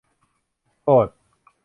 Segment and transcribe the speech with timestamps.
[0.83, 1.07] โทษ